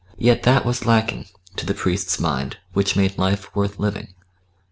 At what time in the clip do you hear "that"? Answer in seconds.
0.41-0.65